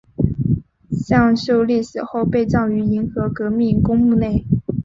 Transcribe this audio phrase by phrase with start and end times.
[0.89, 4.47] 向秀丽死后被葬于银河革命公墓内。